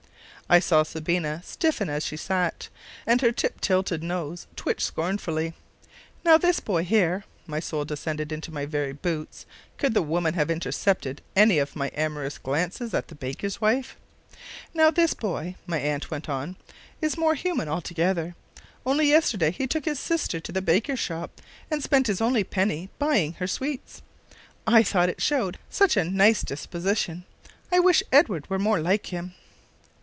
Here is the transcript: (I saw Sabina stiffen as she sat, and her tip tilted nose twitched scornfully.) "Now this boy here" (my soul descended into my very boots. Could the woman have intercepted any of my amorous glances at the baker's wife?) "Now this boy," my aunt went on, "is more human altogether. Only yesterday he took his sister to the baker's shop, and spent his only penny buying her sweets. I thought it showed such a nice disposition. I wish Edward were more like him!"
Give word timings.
(I 0.49 0.59
saw 0.59 0.83
Sabina 0.83 1.41
stiffen 1.45 1.89
as 1.89 2.05
she 2.05 2.17
sat, 2.17 2.67
and 3.07 3.21
her 3.21 3.31
tip 3.31 3.61
tilted 3.61 4.03
nose 4.03 4.47
twitched 4.57 4.81
scornfully.) 4.85 5.53
"Now 6.25 6.37
this 6.37 6.59
boy 6.59 6.83
here" 6.83 7.23
(my 7.47 7.61
soul 7.61 7.85
descended 7.85 8.33
into 8.33 8.51
my 8.51 8.65
very 8.65 8.91
boots. 8.91 9.45
Could 9.77 9.93
the 9.93 10.01
woman 10.01 10.33
have 10.33 10.51
intercepted 10.51 11.21
any 11.37 11.57
of 11.57 11.77
my 11.77 11.89
amorous 11.95 12.37
glances 12.37 12.93
at 12.93 13.07
the 13.07 13.15
baker's 13.15 13.61
wife?) 13.61 13.95
"Now 14.73 14.91
this 14.91 15.13
boy," 15.13 15.55
my 15.65 15.79
aunt 15.79 16.11
went 16.11 16.27
on, 16.27 16.57
"is 16.99 17.17
more 17.17 17.35
human 17.35 17.69
altogether. 17.69 18.35
Only 18.85 19.07
yesterday 19.07 19.51
he 19.51 19.67
took 19.67 19.85
his 19.85 20.01
sister 20.01 20.41
to 20.41 20.51
the 20.51 20.61
baker's 20.61 20.99
shop, 20.99 21.39
and 21.69 21.81
spent 21.81 22.07
his 22.07 22.19
only 22.19 22.43
penny 22.43 22.89
buying 22.99 23.35
her 23.35 23.47
sweets. 23.47 24.01
I 24.67 24.83
thought 24.83 25.07
it 25.07 25.21
showed 25.21 25.59
such 25.69 25.95
a 25.95 26.03
nice 26.03 26.41
disposition. 26.41 27.23
I 27.71 27.79
wish 27.79 28.03
Edward 28.11 28.49
were 28.49 28.59
more 28.59 28.81
like 28.81 29.13
him!" 29.13 29.33